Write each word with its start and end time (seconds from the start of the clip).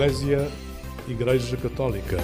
Eclésia 0.00 0.48
Igreja 1.06 1.58
Católica. 1.58 2.16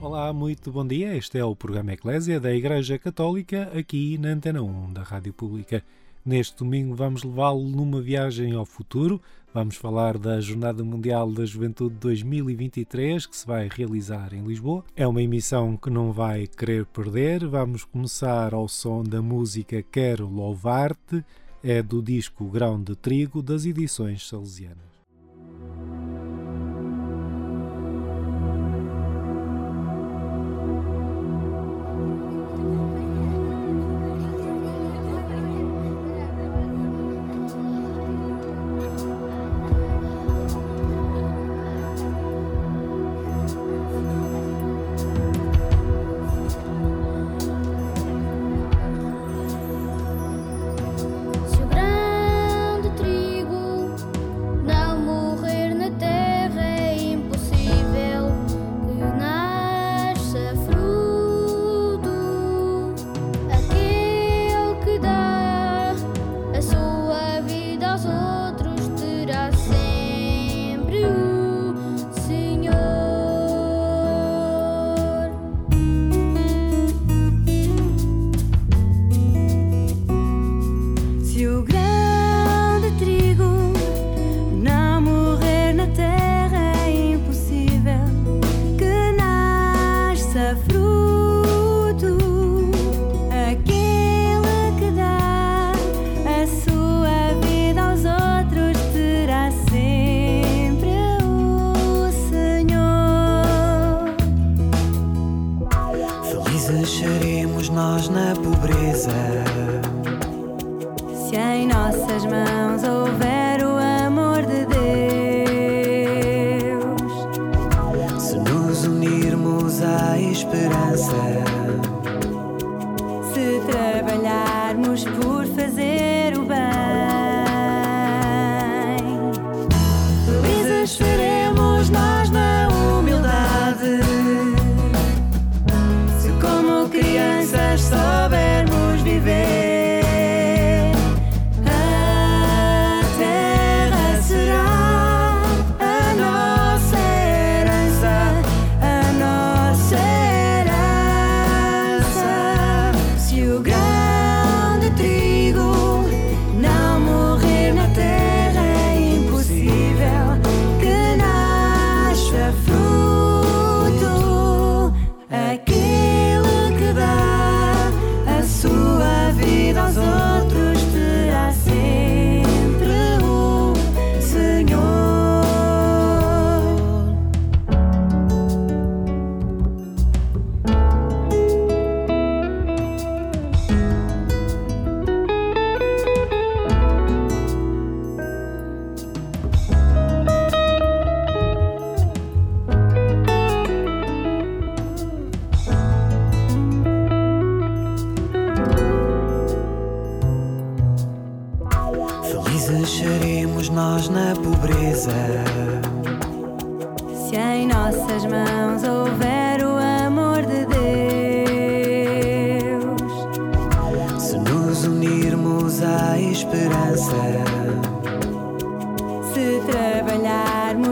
Olá, 0.00 0.32
muito 0.32 0.72
bom 0.72 0.86
dia. 0.86 1.14
Este 1.14 1.36
é 1.38 1.44
o 1.44 1.54
programa 1.54 1.92
Eclésia 1.92 2.40
da 2.40 2.50
Igreja 2.50 2.98
Católica 2.98 3.70
aqui 3.78 4.16
na 4.16 4.28
Antena 4.28 4.62
1 4.62 4.94
da 4.94 5.02
Rádio 5.02 5.34
Pública. 5.34 5.84
Neste 6.26 6.56
domingo 6.56 6.92
vamos 6.92 7.22
levá-lo 7.22 7.62
numa 7.62 8.02
viagem 8.02 8.52
ao 8.52 8.66
futuro. 8.66 9.22
Vamos 9.54 9.76
falar 9.76 10.18
da 10.18 10.40
Jornada 10.40 10.82
Mundial 10.82 11.30
da 11.30 11.46
Juventude 11.46 11.94
2023 12.00 13.26
que 13.26 13.36
se 13.36 13.46
vai 13.46 13.68
realizar 13.72 14.34
em 14.34 14.42
Lisboa. 14.42 14.84
É 14.96 15.06
uma 15.06 15.22
emissão 15.22 15.76
que 15.76 15.88
não 15.88 16.10
vai 16.10 16.48
querer 16.48 16.84
perder. 16.86 17.46
Vamos 17.46 17.84
começar 17.84 18.52
ao 18.54 18.66
som 18.66 19.04
da 19.04 19.22
música 19.22 19.80
Quero 19.84 20.26
Louvar-te, 20.28 21.24
é 21.62 21.80
do 21.80 22.02
disco 22.02 22.44
Grão 22.46 22.82
de 22.82 22.96
Trigo 22.96 23.40
das 23.40 23.64
edições 23.64 24.26
salesianas. 24.28 24.85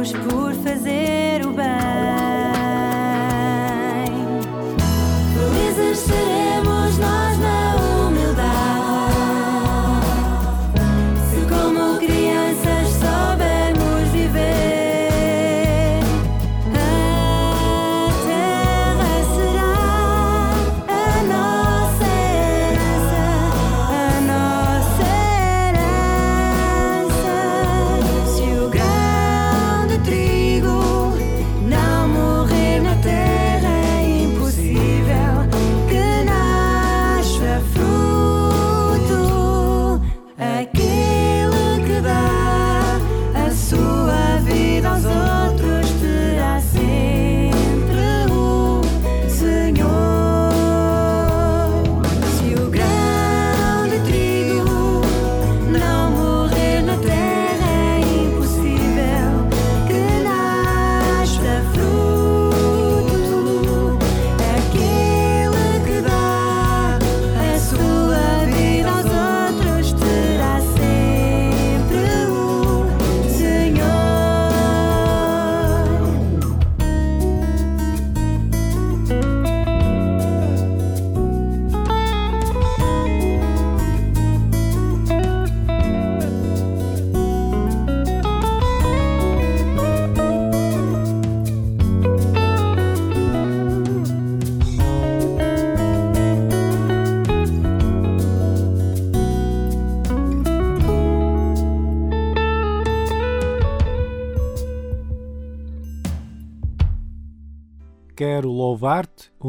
bouge 0.04 0.12
pour 0.28 0.43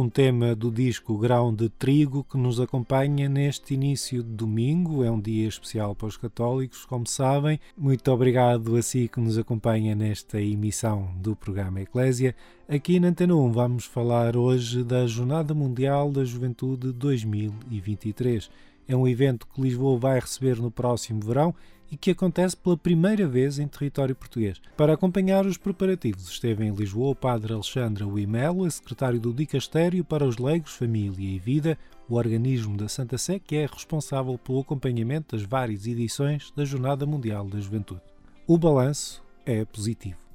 um 0.06 0.10
tema 0.10 0.56
do 0.56 0.70
disco 0.70 1.18
Grão 1.18 1.52
de 1.52 1.68
Trigo 1.68 2.24
que 2.24 2.38
nos 2.38 2.60
acompanha 2.60 3.28
neste 3.28 3.74
início 3.74 4.22
de 4.22 4.30
domingo. 4.30 5.04
É 5.04 5.10
um 5.10 5.20
dia 5.20 5.48
especial 5.48 5.96
para 5.96 6.06
os 6.06 6.16
católicos, 6.16 6.86
como 6.86 7.08
sabem. 7.08 7.60
Muito 7.76 8.12
obrigado 8.12 8.76
a 8.76 8.84
si 8.84 9.08
que 9.08 9.20
nos 9.20 9.36
acompanha 9.36 9.96
nesta 9.96 10.40
emissão 10.40 11.10
do 11.18 11.36
programa 11.36 11.82
Eclésia. 11.82 12.36
Aqui 12.70 13.00
na 13.00 13.08
Antena 13.08 13.36
1 13.36 13.52
vamos 13.52 13.86
falar 13.86 14.38
hoje 14.38 14.84
da 14.84 15.08
Jornada 15.08 15.56
Mundial 15.56 16.12
da 16.12 16.24
Juventude 16.24 16.92
2023. 16.92 18.48
É 18.88 18.96
um 18.96 19.08
evento 19.08 19.48
que 19.48 19.60
Lisboa 19.60 19.98
vai 19.98 20.20
receber 20.20 20.58
no 20.58 20.70
próximo 20.70 21.20
verão 21.22 21.56
e 21.92 21.98
que 21.98 22.12
acontece 22.12 22.56
pela 22.56 22.78
primeira 22.78 23.28
vez 23.28 23.60
em 23.60 23.68
território 23.68 24.16
português. 24.16 24.62
Para 24.76 24.94
acompanhar 24.94 25.46
os 25.46 25.58
preparativos 25.58 26.30
esteve 26.30 26.66
em 26.66 26.74
Lisboa 26.74 27.12
o 27.12 27.16
padre 27.16 27.54
Alexandre 27.54 28.04
Uimelo, 28.04 28.70
secretário 28.70 29.20
do 29.20 29.34
Dicastério 29.34 30.04
para 30.04 30.26
os 30.26 30.38
Leigos, 30.38 30.74
Família 30.74 31.36
e 31.36 31.40
Vida, 31.40 31.78
o 32.08 32.16
organismo 32.16 32.78
da 32.78 32.88
Santa 32.88 33.18
Sé 33.18 33.40
que 33.40 33.56
é 33.56 33.66
responsável 33.66 34.38
pelo 34.38 34.62
acompanhamento 34.62 35.36
das 35.36 35.46
várias 35.46 35.88
edições 35.88 36.52
da 36.56 36.66
Jornada 36.66 37.06
Mundial 37.06 37.48
da 37.48 37.60
Juventude. 37.60 38.02
O 38.48 38.58
balanço 38.58 39.24
é 39.46 39.66
positivo. 39.66 40.26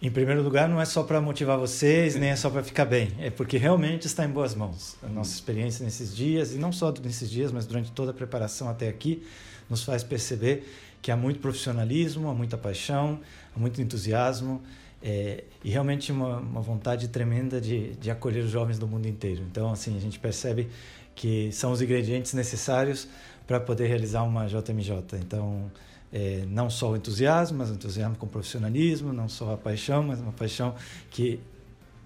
Em 0.00 0.10
primeiro 0.10 0.42
lugar, 0.42 0.68
não 0.68 0.78
é 0.78 0.84
só 0.84 1.02
para 1.02 1.22
motivar 1.22 1.58
vocês, 1.58 2.16
nem 2.16 2.28
é 2.28 2.36
só 2.36 2.50
para 2.50 2.62
ficar 2.62 2.84
bem, 2.84 3.12
é 3.18 3.30
porque 3.30 3.56
realmente 3.56 4.06
está 4.06 4.26
em 4.26 4.28
boas 4.28 4.54
mãos. 4.54 4.94
A 5.02 5.08
nossa 5.08 5.32
experiência 5.32 5.82
nesses 5.82 6.14
dias, 6.14 6.52
e 6.52 6.58
não 6.58 6.70
só 6.70 6.92
nesses 7.02 7.30
dias, 7.30 7.50
mas 7.50 7.66
durante 7.66 7.90
toda 7.92 8.10
a 8.10 8.14
preparação 8.14 8.68
até 8.68 8.88
aqui, 8.88 9.26
nos 9.70 9.82
faz 9.82 10.04
perceber 10.04 10.68
que 11.06 11.12
há 11.12 11.16
muito 11.16 11.38
profissionalismo, 11.38 12.28
há 12.28 12.34
muita 12.34 12.58
paixão, 12.58 13.20
há 13.54 13.60
muito 13.60 13.80
entusiasmo 13.80 14.60
é, 15.00 15.44
e 15.62 15.70
realmente 15.70 16.10
uma, 16.10 16.38
uma 16.38 16.60
vontade 16.60 17.06
tremenda 17.06 17.60
de, 17.60 17.94
de 17.94 18.10
acolher 18.10 18.42
os 18.42 18.50
jovens 18.50 18.76
do 18.76 18.88
mundo 18.88 19.06
inteiro. 19.06 19.44
Então, 19.48 19.70
assim, 19.70 19.96
a 19.96 20.00
gente 20.00 20.18
percebe 20.18 20.68
que 21.14 21.52
são 21.52 21.70
os 21.70 21.80
ingredientes 21.80 22.34
necessários 22.34 23.06
para 23.46 23.60
poder 23.60 23.86
realizar 23.86 24.24
uma 24.24 24.48
JMJ. 24.48 25.20
Então, 25.20 25.70
é, 26.12 26.44
não 26.48 26.68
só 26.68 26.90
o 26.90 26.96
entusiasmo, 26.96 27.58
mas 27.58 27.70
o 27.70 27.74
entusiasmo 27.74 28.16
com 28.16 28.26
profissionalismo, 28.26 29.12
não 29.12 29.28
só 29.28 29.54
a 29.54 29.56
paixão, 29.56 30.02
mas 30.02 30.18
uma 30.18 30.32
paixão 30.32 30.74
que 31.08 31.38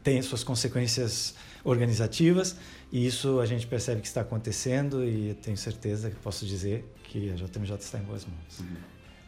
tem 0.02 0.20
suas 0.22 0.42
consequências 0.42 1.34
organizativas 1.64 2.56
e 2.92 3.06
isso 3.06 3.40
a 3.40 3.46
gente 3.46 3.66
percebe 3.66 4.00
que 4.00 4.06
está 4.06 4.22
acontecendo 4.22 5.04
e 5.04 5.34
tenho 5.42 5.56
certeza 5.56 6.10
que 6.10 6.16
posso 6.16 6.44
dizer 6.44 6.84
que 7.04 7.30
a 7.30 7.34
JMJ 7.34 7.76
está 7.76 7.98
em 7.98 8.02
boas 8.02 8.24
mãos. 8.24 8.60
Uhum. 8.60 8.76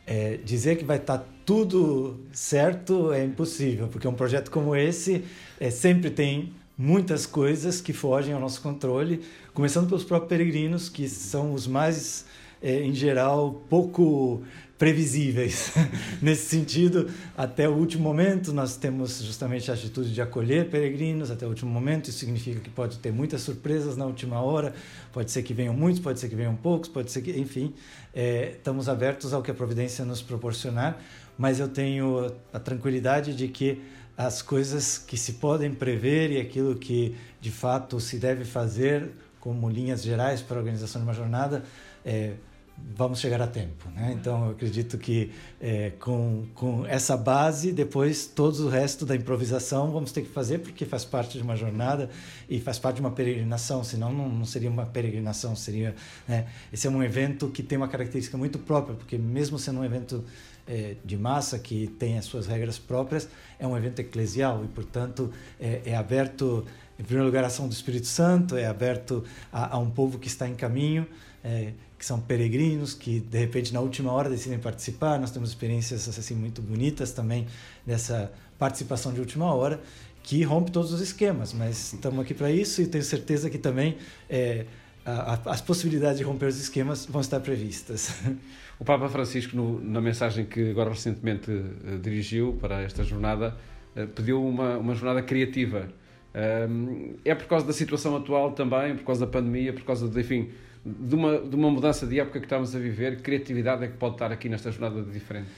É, 0.05 0.37
dizer 0.39 0.77
que 0.77 0.85
vai 0.85 0.97
estar 0.97 1.25
tudo 1.47 2.19
certo 2.33 3.13
é 3.13 3.25
impossível, 3.25 3.87
porque 3.87 4.07
um 4.09 4.15
projeto 4.15 4.51
como 4.51 4.75
esse 4.75 5.25
é, 5.61 5.71
sempre 5.71 6.11
tem 6.11 6.53
muitas 6.77 7.27
coisas 7.27 7.81
que 7.81 7.93
fogem 7.93 8.35
ao 8.35 8.41
nosso 8.41 8.61
controle, 8.61 9.23
começando 9.55 9.87
pelos 9.87 10.03
próprios 10.03 10.29
peregrinos, 10.29 10.89
que 10.89 11.09
são 11.09 11.53
os 11.53 11.69
mais, 11.69 12.25
é, 12.61 12.83
em 12.83 12.95
geral, 12.95 13.63
pouco 13.69 14.43
previsíveis. 14.83 15.73
Nesse 16.21 16.49
sentido, 16.49 17.09
até 17.37 17.69
o 17.69 17.73
último 17.73 18.03
momento, 18.03 18.53
nós 18.53 18.77
temos 18.77 19.23
justamente 19.23 19.71
a 19.71 19.75
atitude 19.75 20.13
de 20.13 20.21
acolher 20.21 20.71
peregrinos 20.71 21.31
até 21.31 21.47
o 21.47 21.51
último 21.51 21.71
momento. 21.71 22.11
Isso 22.11 22.19
significa 22.19 22.59
que 22.59 22.69
pode 22.69 22.99
ter 22.99 23.13
muitas 23.13 23.43
surpresas 23.43 23.97
na 23.97 24.05
última 24.05 24.41
hora. 24.41 24.75
Pode 25.13 25.31
ser 25.31 25.45
que 25.45 25.55
venham 25.55 25.73
muitos, 25.73 26.01
pode 26.01 26.19
ser 26.19 26.29
que 26.29 26.35
venham 26.35 26.57
poucos, 26.57 26.89
pode 26.89 27.13
ser 27.13 27.23
que, 27.23 27.31
enfim, 27.31 27.73
é, 28.13 28.55
estamos 28.57 28.89
abertos 28.89 29.33
ao 29.33 29.41
que 29.41 29.53
a 29.53 29.55
providência 29.55 30.05
nos 30.05 30.21
proporcionar. 30.21 31.01
Mas 31.39 31.61
eu 31.61 31.69
tenho 31.69 32.35
a 32.53 32.59
tranquilidade 32.59 33.37
de 33.37 33.47
que 33.47 33.81
as 34.17 34.43
coisas 34.43 34.99
que 34.99 35.17
se 35.17 35.35
podem 35.35 35.73
prever 35.73 36.33
e 36.33 36.41
aquilo 36.41 36.75
que 36.75 37.15
de 37.41 37.53
fato 37.53 38.01
se 38.01 38.19
deve 38.19 38.45
fazer 38.45 39.13
como 39.39 39.71
linhas 39.71 40.03
gerais 40.03 40.43
para 40.43 40.57
a 40.57 40.59
organização 40.59 41.01
de 41.01 41.07
uma 41.07 41.15
jornada 41.15 41.63
é, 42.05 42.33
vamos 42.77 43.21
chegar 43.21 43.41
a 43.41 43.47
tempo. 43.47 43.89
Né? 43.91 44.15
Então, 44.19 44.47
eu 44.47 44.51
acredito 44.53 44.99
que 44.99 45.31
é, 45.61 45.93
com, 45.99 46.47
com 46.55 46.87
essa 46.87 47.17
base, 47.17 47.73
depois 47.73 48.27
todo 48.27 48.67
o 48.67 48.69
resto 48.69 49.07
da 49.07 49.17
improvisação 49.17 49.91
vamos 49.91 50.13
ter 50.13 50.23
que 50.23 50.29
fazer, 50.29 50.59
porque 50.59 50.85
faz 50.85 51.05
parte 51.05 51.39
de 51.39 51.43
uma 51.43 51.57
jornada 51.57 52.11
e 52.49 52.61
faz 52.61 52.79
parte 52.79 52.97
de 52.97 53.01
uma 53.01 53.11
peregrinação, 53.11 53.83
senão 53.85 54.13
não, 54.13 54.29
não 54.29 54.45
seria 54.45 54.71
uma 54.71 54.87
peregrinação, 54.87 55.55
seria... 55.57 55.95
Né? 56.27 56.47
Esse 56.73 56.87
é 56.87 56.91
um 56.91 57.03
evento 57.03 57.49
que 57.49 57.63
tem 57.63 57.79
uma 57.79 57.89
característica 57.89 58.37
muito 58.37 58.59
própria, 58.59 58.95
porque 58.95 59.17
mesmo 59.17 59.59
sendo 59.59 59.81
um 59.81 59.85
evento 59.85 60.25
é, 60.67 60.97
de 61.05 61.17
massa, 61.17 61.59
que 61.59 61.87
tem 61.87 62.19
as 62.19 62.25
suas 62.25 62.47
regras 62.47 62.79
próprias, 62.79 63.29
é 63.59 63.67
um 63.67 63.77
evento 63.77 64.01
eclesial 64.01 64.65
e, 64.65 64.69
portanto, 64.69 65.33
é, 65.61 65.83
é 65.87 65.97
aberto, 65.97 66.65
em 66.99 67.03
primeiro 67.03 67.27
lugar, 67.27 67.45
à 67.45 67.47
ação 67.49 67.69
do 67.69 67.73
Espírito 67.73 68.07
Santo, 68.07 68.57
é 68.57 68.67
aberto 68.67 69.25
a, 69.53 69.77
a 69.77 69.79
um 69.79 69.91
povo 69.91 70.19
que 70.19 70.29
está 70.29 70.49
em 70.49 70.55
caminho, 70.55 71.07
é, 71.45 71.73
que 71.99 72.07
são 72.07 72.21
peregrinos, 72.21 72.95
que 72.95 73.21
de 73.21 73.39
repente 73.39 73.73
na 73.73 73.81
última 73.81 74.13
hora 74.13 74.29
decidem 74.29 74.59
participar. 74.59 75.19
Nós 75.19 75.31
temos 75.31 75.51
experiências 75.51 76.09
assim 76.09 76.35
muito 76.35 76.61
bonitas 76.61 77.13
também 77.13 77.47
dessa 77.87 78.33
participação 78.59 79.13
de 79.13 79.21
última 79.21 79.53
hora, 79.55 79.81
que 80.23 80.43
rompe 80.43 80.71
todos 80.71 80.93
os 80.93 81.01
esquemas. 81.01 81.53
Mas 81.53 81.93
estamos 81.93 82.21
aqui 82.21 82.35
para 82.35 82.51
isso 82.51 82.83
e 82.83 82.87
tenho 82.87 83.05
certeza 83.05 83.51
que 83.51 83.59
também 83.59 83.97
é, 84.29 84.67
a, 85.05 85.35
a, 85.35 85.53
as 85.53 85.61
possibilidades 85.61 86.19
de 86.19 86.25
romper 86.25 86.47
os 86.47 86.61
esquemas 86.61 87.07
vão 87.07 87.21
estar 87.21 87.41
previstas. 87.41 88.13
O 88.83 88.85
Papa 88.85 89.09
Francisco, 89.09 89.55
no, 89.55 89.81
na 89.81 90.01
mensagem 90.01 90.45
que 90.45 90.71
agora 90.71 90.91
recentemente 90.91 91.49
uh, 91.53 91.99
dirigiu 92.03 92.59
para 92.61 92.83
esta 92.83 93.05
jornada, 93.05 93.57
uh, 93.95 94.09
pediu 94.09 94.45
uma, 94.45 94.77
uma 94.77 94.93
jornada 94.97 95.23
criativa. 95.23 95.89
Uh, 96.35 97.15
é 97.25 97.33
por 97.33 97.47
causa 97.47 97.65
da 97.65 97.73
situação 97.73 98.17
atual 98.17 98.51
também, 98.51 98.97
por 98.97 99.05
causa 99.05 99.25
da 99.25 99.31
pandemia, 99.31 99.73
por 99.73 99.85
causa 99.85 100.09
de, 100.09 100.21
enfim, 100.21 100.51
de 100.85 101.15
uma, 101.15 101.39
de 101.39 101.55
uma 101.55 101.71
mudança 101.71 102.07
de 102.07 102.19
época 102.19 102.41
que 102.41 102.47
estamos 102.47 102.75
a 102.75 102.79
viver, 102.79 103.17
que 103.17 103.23
criatividade 103.23 103.85
é 103.85 103.89
que 103.89 103.97
pode 103.97 104.15
estar 104.15 104.33
aqui 104.33 104.49
nesta 104.49 104.71
jornada 104.71 105.03
de 105.03 105.11
diferente? 105.11 105.49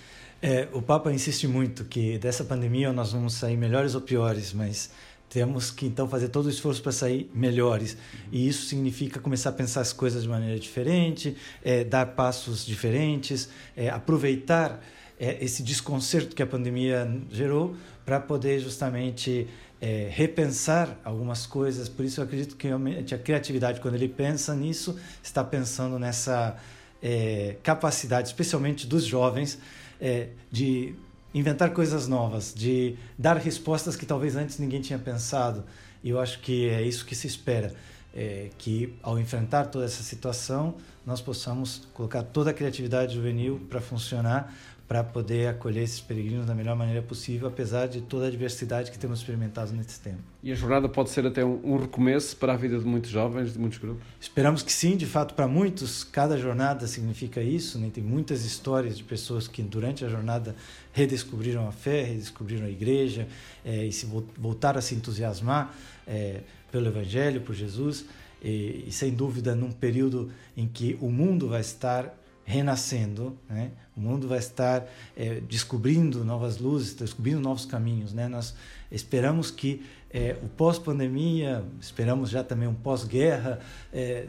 É, 0.42 0.68
o 0.72 0.82
Papa 0.82 1.12
insiste 1.12 1.48
muito 1.48 1.84
que 1.84 2.18
dessa 2.18 2.44
pandemia 2.44 2.92
nós 2.92 3.12
vamos 3.12 3.34
sair 3.34 3.56
melhores 3.56 3.94
ou 3.94 4.00
piores, 4.00 4.52
mas 4.52 4.90
temos 5.30 5.70
que 5.70 5.86
então 5.86 6.06
fazer 6.06 6.28
todo 6.28 6.46
o 6.46 6.50
esforço 6.50 6.82
para 6.82 6.92
sair 6.92 7.30
melhores. 7.34 7.96
E 8.30 8.46
isso 8.46 8.66
significa 8.66 9.18
começar 9.18 9.50
a 9.50 9.52
pensar 9.52 9.80
as 9.80 9.92
coisas 9.92 10.24
de 10.24 10.28
maneira 10.28 10.58
diferente, 10.58 11.36
é, 11.64 11.82
dar 11.82 12.06
passos 12.14 12.64
diferentes, 12.66 13.48
é, 13.76 13.88
aproveitar 13.88 14.80
é, 15.18 15.42
esse 15.42 15.62
desconcerto 15.62 16.36
que 16.36 16.42
a 16.42 16.46
pandemia 16.46 17.10
gerou 17.30 17.74
para 18.04 18.20
poder 18.20 18.60
justamente 18.60 19.46
é, 19.84 20.08
repensar 20.10 20.98
algumas 21.04 21.44
coisas. 21.44 21.90
Por 21.90 22.06
isso 22.06 22.18
eu 22.18 22.24
acredito 22.24 22.56
que 22.56 22.66
realmente 22.66 23.14
a 23.14 23.18
criatividade, 23.18 23.82
quando 23.82 23.96
ele 23.96 24.08
pensa 24.08 24.54
nisso, 24.54 24.98
está 25.22 25.44
pensando 25.44 25.98
nessa 25.98 26.56
é, 27.02 27.56
capacidade, 27.62 28.28
especialmente 28.28 28.86
dos 28.86 29.04
jovens, 29.04 29.58
é, 30.00 30.28
de 30.50 30.94
inventar 31.34 31.70
coisas 31.74 32.08
novas, 32.08 32.54
de 32.54 32.96
dar 33.18 33.36
respostas 33.36 33.94
que 33.94 34.06
talvez 34.06 34.36
antes 34.36 34.58
ninguém 34.58 34.80
tinha 34.80 34.98
pensado. 34.98 35.64
E 36.02 36.08
eu 36.08 36.18
acho 36.18 36.40
que 36.40 36.66
é 36.70 36.80
isso 36.80 37.04
que 37.04 37.14
se 37.14 37.26
espera. 37.26 37.74
É, 38.16 38.48
que 38.56 38.94
ao 39.02 39.18
enfrentar 39.18 39.64
toda 39.64 39.84
essa 39.84 40.04
situação 40.04 40.76
nós 41.04 41.20
possamos 41.20 41.88
colocar 41.92 42.22
toda 42.22 42.52
a 42.52 42.54
criatividade 42.54 43.16
juvenil 43.16 43.60
para 43.68 43.80
funcionar 43.80 44.54
para 44.94 45.02
poder 45.02 45.48
acolher 45.48 45.82
esses 45.82 46.00
peregrinos 46.00 46.46
da 46.46 46.54
melhor 46.54 46.76
maneira 46.76 47.02
possível, 47.02 47.48
apesar 47.48 47.88
de 47.88 48.00
toda 48.00 48.28
a 48.28 48.30
diversidade 48.30 48.92
que 48.92 48.98
temos 48.98 49.18
experimentado 49.18 49.72
nesse 49.72 49.98
tempo. 49.98 50.20
E 50.40 50.52
a 50.52 50.54
jornada 50.54 50.88
pode 50.88 51.10
ser 51.10 51.26
até 51.26 51.44
um, 51.44 51.76
recomeço 51.78 52.36
para 52.36 52.52
a 52.52 52.56
vida 52.56 52.78
de 52.78 52.84
muitos 52.84 53.10
jovens, 53.10 53.54
de 53.54 53.58
muitos 53.58 53.78
grupos? 53.78 54.04
Esperamos 54.20 54.62
que 54.62 54.70
sim, 54.70 54.96
de 54.96 55.04
fato, 55.04 55.34
para 55.34 55.48
muitos, 55.48 56.04
cada 56.04 56.38
jornada 56.38 56.86
significa 56.86 57.42
isso. 57.42 57.76
Né? 57.76 57.90
Tem 57.92 58.04
muitas 58.04 58.44
histórias 58.44 58.96
de 58.96 59.02
pessoas 59.02 59.48
que, 59.48 59.62
durante 59.64 60.04
a 60.04 60.08
jornada, 60.08 60.54
redescobriram 60.92 61.66
a 61.66 61.72
fé, 61.72 62.04
redescobriram 62.04 62.64
a 62.64 62.70
igreja 62.70 63.26
é, 63.64 63.84
e 63.84 63.90
se 63.90 64.06
voltaram 64.38 64.78
a 64.78 64.82
se 64.82 64.94
entusiasmar 64.94 65.74
é, 66.06 66.42
pelo 66.70 66.86
Evangelho, 66.86 67.40
por 67.40 67.56
Jesus. 67.56 68.04
E, 68.40 68.84
e, 68.86 68.92
sem 68.92 69.12
dúvida, 69.12 69.56
num 69.56 69.72
período 69.72 70.30
em 70.56 70.68
que 70.68 70.96
o 71.00 71.10
mundo 71.10 71.48
vai 71.48 71.62
estar 71.62 72.16
renascendo, 72.44 73.36
né? 73.48 73.70
o 73.96 74.00
mundo 74.00 74.28
vai 74.28 74.38
estar 74.38 74.86
é, 75.16 75.40
descobrindo 75.40 76.24
novas 76.24 76.58
luzes, 76.58 76.94
descobrindo 76.94 77.40
novos 77.40 77.64
caminhos. 77.64 78.12
Né? 78.12 78.28
Nós 78.28 78.54
esperamos 78.90 79.50
que 79.50 79.84
é, 80.10 80.36
o 80.42 80.48
pós-pandemia, 80.48 81.64
esperamos 81.80 82.30
já 82.30 82.44
também 82.44 82.68
um 82.68 82.74
pós-guerra, 82.74 83.60
é, 83.92 84.26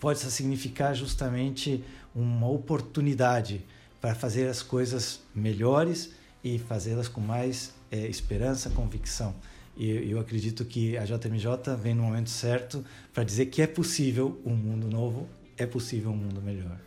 possa 0.00 0.30
significar 0.30 0.94
justamente 0.94 1.84
uma 2.14 2.48
oportunidade 2.48 3.64
para 4.00 4.14
fazer 4.14 4.48
as 4.48 4.62
coisas 4.62 5.20
melhores 5.34 6.12
e 6.42 6.58
fazê-las 6.58 7.08
com 7.08 7.20
mais 7.20 7.74
esperança, 7.90 8.70
convicção. 8.70 9.34
E 9.76 10.10
eu 10.10 10.18
acredito 10.18 10.64
que 10.64 10.96
a 10.96 11.04
JMJ 11.04 11.76
vem 11.80 11.94
no 11.94 12.02
momento 12.02 12.30
certo 12.30 12.84
para 13.12 13.24
dizer 13.24 13.46
que 13.46 13.62
é 13.62 13.66
possível 13.66 14.40
um 14.44 14.54
mundo 14.54 14.88
novo, 14.88 15.28
é 15.56 15.66
possível 15.66 16.10
um 16.10 16.16
mundo 16.16 16.40
melhor. 16.40 16.78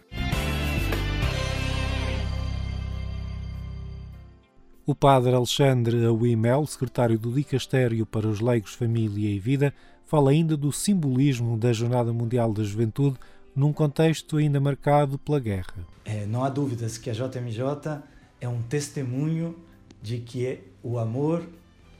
O 4.84 4.96
padre 4.96 5.36
Alexandre 5.36 6.04
Aouimel, 6.06 6.66
secretário 6.66 7.20
do 7.20 7.32
Dicastério 7.32 8.04
para 8.04 8.28
os 8.28 8.40
Leigos, 8.40 8.74
Família 8.74 9.30
e 9.30 9.40
Vida, 9.40 9.72
fala 10.08 10.32
ainda 10.32 10.58
do 10.58 10.72
simbolismo 10.72 11.56
da 11.56 11.72
Jornada 11.72 12.12
Mundial 12.12 12.52
da 12.52 12.64
Juventude 12.64 13.18
num 13.56 13.72
contexto 13.72 14.38
ainda 14.38 14.60
marcado 14.60 15.20
pela 15.20 15.40
guerra. 15.40 15.88
É, 16.04 16.26
não 16.26 16.44
há 16.44 16.50
dúvidas 16.50 16.98
que 16.98 17.12
a 17.12 17.14
JMJ 17.14 18.02
é 18.40 18.50
um 18.50 18.62
testemunho 18.64 19.56
de 20.02 20.18
que 20.18 20.60
o 20.82 20.98
amor 20.98 21.48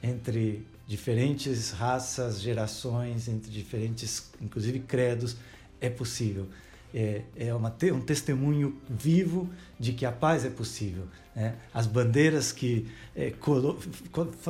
entre 0.02 0.66
diferentes 0.88 1.70
raças, 1.70 2.40
gerações, 2.40 3.28
entre 3.28 3.50
diferentes, 3.50 4.30
inclusive 4.40 4.80
credos, 4.80 5.36
é 5.80 5.88
possível. 5.88 6.48
É, 6.94 7.22
é 7.36 7.54
uma, 7.54 7.74
um 7.94 8.00
testemunho 8.00 8.76
vivo 8.88 9.48
de 9.80 9.92
que 9.92 10.04
a 10.04 10.12
paz 10.12 10.44
é 10.44 10.50
possível. 10.50 11.04
Né? 11.34 11.54
As 11.72 11.86
bandeiras 11.86 12.52
que 12.52 12.86
é, 13.16 13.30
colo, 13.30 13.78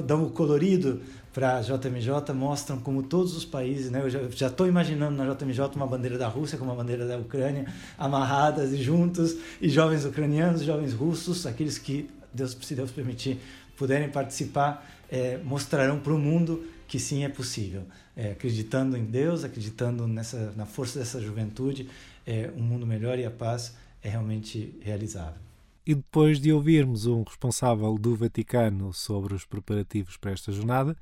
dão 0.05 0.25
o 0.25 0.31
colorido 0.31 1.01
para 1.33 1.59
a 1.59 1.61
JMJ 1.63 2.35
mostram 2.35 2.79
como 2.79 3.03
todos 3.03 3.37
os 3.37 3.45
países, 3.45 3.91
né? 3.91 4.03
eu 4.03 4.31
já 4.31 4.49
estou 4.49 4.67
imaginando 4.67 5.17
na 5.17 5.33
JMJ 5.33 5.77
uma 5.77 5.87
bandeira 5.87 6.19
da 6.19 6.29
Rússia 6.29 6.59
com 6.59 6.65
uma 6.65 6.75
bandeira 6.75 7.07
da 7.07 7.17
Ucrânia 7.17 7.67
amarradas 7.97 8.73
e 8.73 8.83
juntos, 8.83 9.37
e 9.61 9.69
jovens 9.69 10.05
ucranianos, 10.05 10.63
jovens 10.63 10.93
russos, 10.93 11.47
aqueles 11.47 11.79
que 11.79 12.11
Deus, 12.35 12.57
se 12.61 12.75
Deus 12.75 12.91
permitir, 12.91 13.39
puderem 13.77 14.09
participar, 14.09 14.87
é, 15.11 15.39
mostrarão 15.45 15.99
para 15.99 16.13
o 16.13 16.19
mundo 16.19 16.65
que 16.87 16.99
sim 16.99 17.25
é 17.25 17.29
possível. 17.29 17.85
É, 18.15 18.33
acreditando 18.33 18.97
em 18.99 19.05
Deus, 19.05 19.45
acreditando 19.45 20.07
nessa, 20.07 20.53
na 20.55 20.67
força 20.67 20.99
dessa 20.99 21.19
juventude, 21.21 21.89
é, 22.27 22.51
um 22.57 22.63
mundo 22.63 22.87
melhor 22.87 23.19
e 23.19 23.25
a 23.25 23.31
paz 23.31 23.77
é 24.03 24.09
realmente 24.09 24.79
realizável. 24.81 25.41
E 25.85 25.95
depois 25.95 26.41
de 26.41 26.53
ouvirmos 26.53 27.07
um 27.07 27.23
responsável 27.23 27.99
do 27.99 28.15
Vaticano 28.15 28.93
sobre 28.93 29.35
os 29.35 29.45
preparativos 29.45 30.17
para 30.17 30.31
esta 30.31 30.53
jornada, 30.53 30.97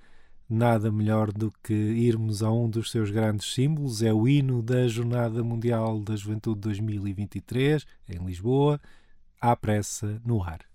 nada 0.49 0.91
melhor 0.91 1.31
do 1.31 1.53
que 1.63 1.75
irmos 1.75 2.43
a 2.43 2.51
um 2.51 2.69
dos 2.69 2.91
seus 2.91 3.11
grandes 3.11 3.53
símbolos, 3.53 4.03
é 4.03 4.13
o 4.13 4.27
hino 4.27 4.63
da 4.63 4.89
Jornada 4.89 5.45
Mundial 5.45 6.01
da 6.01 6.17
Juventude 6.17 6.61
2023, 6.61 7.87
em 8.09 8.25
Lisboa, 8.25 8.81
à 9.41 9.55
pressa 9.55 10.21
no 10.25 10.43
ar. 10.43 10.70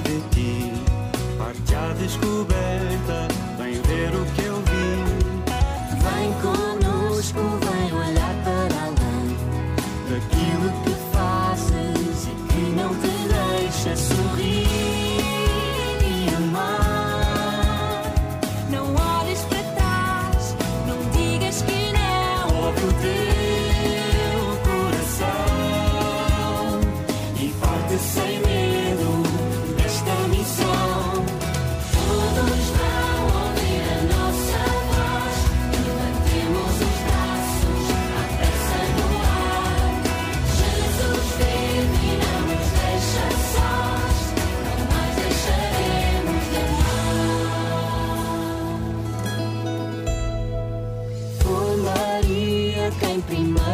de 0.00 0.20
ti, 0.30 0.72
parte 1.38 1.74
a 1.74 1.94
descoberta. 1.94 2.55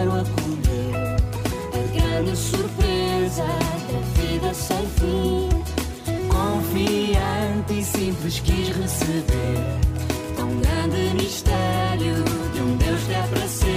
quero 0.02 0.10
acolher 0.10 1.16
A 1.72 1.78
grande 1.94 2.36
surpresa 2.36 3.44
da 3.44 4.00
vida 4.20 4.54
sem 4.54 4.86
fim. 4.98 5.48
Confiante 6.28 7.72
e 7.78 7.84
simples 7.84 8.40
quis 8.40 8.68
receber. 8.68 9.78
Tão 10.36 10.48
grande 10.56 11.14
mistério 11.14 12.24
de 12.52 12.60
um 12.60 12.76
Deus 12.76 13.02
que 13.04 13.12
é 13.12 13.22
para 13.22 13.48
ser. 13.48 13.71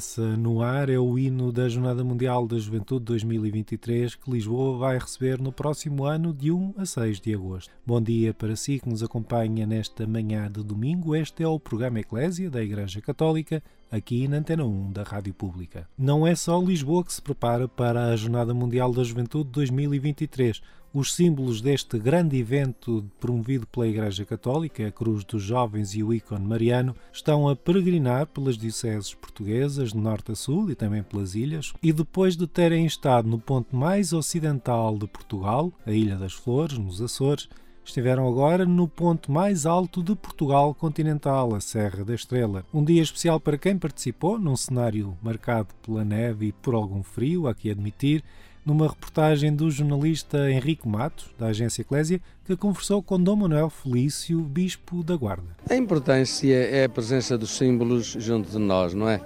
Pressa 0.00 0.34
no 0.34 0.62
ar 0.62 0.88
é 0.88 0.98
o 0.98 1.18
hino 1.18 1.52
da 1.52 1.68
Jornada 1.68 2.02
Mundial 2.02 2.48
da 2.48 2.58
Juventude 2.58 3.04
2023 3.04 4.14
que 4.14 4.30
Lisboa 4.30 4.78
vai 4.78 4.98
receber 4.98 5.38
no 5.38 5.52
próximo 5.52 6.06
ano 6.06 6.32
de 6.32 6.50
1 6.50 6.74
a 6.78 6.86
6 6.86 7.20
de 7.20 7.34
agosto. 7.34 7.70
Bom 7.86 8.00
dia 8.00 8.32
para 8.32 8.56
si 8.56 8.80
que 8.80 8.88
nos 8.88 9.02
acompanha 9.02 9.66
nesta 9.66 10.06
manhã 10.06 10.50
de 10.50 10.64
domingo. 10.64 11.14
Este 11.14 11.42
é 11.42 11.46
o 11.46 11.60
programa 11.60 12.00
Eclésia 12.00 12.48
da 12.48 12.62
Igreja 12.62 13.02
Católica 13.02 13.62
aqui 13.90 14.26
na 14.26 14.38
Antena 14.38 14.64
1 14.64 14.92
da 14.92 15.02
Rádio 15.02 15.34
Pública. 15.34 15.86
Não 15.98 16.26
é 16.26 16.34
só 16.34 16.58
Lisboa 16.58 17.04
que 17.04 17.12
se 17.12 17.20
prepara 17.20 17.68
para 17.68 18.06
a 18.06 18.16
Jornada 18.16 18.54
Mundial 18.54 18.94
da 18.94 19.04
Juventude 19.04 19.50
2023. 19.50 20.62
Os 20.92 21.14
símbolos 21.14 21.60
deste 21.60 21.96
grande 22.00 22.36
evento 22.36 23.08
promovido 23.20 23.64
pela 23.64 23.86
Igreja 23.86 24.24
Católica, 24.24 24.84
a 24.84 24.90
Cruz 24.90 25.22
dos 25.22 25.40
Jovens 25.40 25.94
e 25.94 26.02
o 26.02 26.12
ícone 26.12 26.44
mariano, 26.44 26.96
estão 27.12 27.48
a 27.48 27.54
peregrinar 27.54 28.26
pelas 28.26 28.58
dioceses 28.58 29.14
portuguesas 29.14 29.92
de 29.92 29.98
norte 29.98 30.32
a 30.32 30.34
sul 30.34 30.68
e 30.68 30.74
também 30.74 31.00
pelas 31.04 31.36
ilhas, 31.36 31.72
e 31.80 31.92
depois 31.92 32.36
de 32.36 32.44
terem 32.44 32.86
estado 32.86 33.28
no 33.28 33.38
ponto 33.38 33.76
mais 33.76 34.12
ocidental 34.12 34.98
de 34.98 35.06
Portugal, 35.06 35.72
a 35.86 35.92
Ilha 35.92 36.16
das 36.16 36.32
Flores, 36.32 36.76
nos 36.76 37.00
Açores, 37.00 37.48
estiveram 37.84 38.26
agora 38.26 38.66
no 38.66 38.88
ponto 38.88 39.30
mais 39.30 39.66
alto 39.66 40.02
de 40.02 40.16
Portugal 40.16 40.74
continental, 40.74 41.54
a 41.54 41.60
Serra 41.60 42.04
da 42.04 42.16
Estrela. 42.16 42.66
Um 42.74 42.84
dia 42.84 43.00
especial 43.00 43.38
para 43.38 43.56
quem 43.56 43.78
participou, 43.78 44.40
num 44.40 44.56
cenário 44.56 45.16
marcado 45.22 45.68
pela 45.82 46.04
neve 46.04 46.46
e 46.46 46.52
por 46.52 46.74
algum 46.74 47.04
frio, 47.04 47.46
há 47.46 47.54
que 47.54 47.70
admitir, 47.70 48.24
numa 48.64 48.88
reportagem 48.88 49.54
do 49.54 49.70
jornalista 49.70 50.50
Henrique 50.50 50.88
Matos, 50.88 51.26
da 51.38 51.46
agência 51.46 51.82
Eclésia, 51.82 52.20
que 52.44 52.56
conversou 52.56 53.02
com 53.02 53.20
Dom 53.20 53.36
Manuel 53.36 53.70
Felício, 53.70 54.40
bispo 54.40 55.02
da 55.02 55.16
Guarda. 55.16 55.56
A 55.68 55.76
importância 55.76 56.54
é 56.54 56.84
a 56.84 56.88
presença 56.88 57.38
dos 57.38 57.50
símbolos 57.56 58.16
junto 58.18 58.50
de 58.50 58.58
nós, 58.58 58.94
não 58.94 59.08
é? 59.08 59.20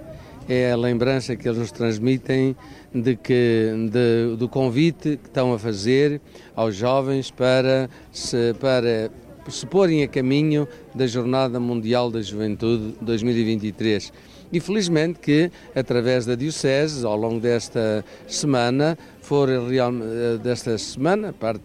É 0.47 0.71
a 0.71 0.77
lembrança 0.77 1.35
que 1.35 1.47
eles 1.47 1.57
nos 1.57 1.71
transmitem 1.71 2.55
de 2.93 3.15
que, 3.15 3.71
de, 3.91 4.37
do 4.37 4.47
convite 4.47 5.17
que 5.17 5.27
estão 5.27 5.53
a 5.53 5.59
fazer 5.59 6.21
aos 6.55 6.75
jovens 6.75 7.31
para 7.31 7.89
se, 8.11 8.53
para 8.59 9.09
se 9.49 9.65
porem 9.65 10.03
a 10.03 10.07
caminho 10.07 10.67
da 10.93 11.07
Jornada 11.07 11.59
Mundial 11.59 12.11
da 12.11 12.21
Juventude 12.21 12.95
2023 13.01 14.13
e 14.51 14.59
felizmente 14.59 15.19
que 15.19 15.51
através 15.75 16.25
da 16.25 16.35
Diocese, 16.35 17.05
ao 17.05 17.15
longo 17.17 17.39
desta 17.39 18.05
semana, 18.27 18.97
for 19.25 19.49
real, 19.49 20.01
eh, 20.03 20.37
desta 20.37 20.77
semana, 20.77 21.33
parte, 21.33 21.63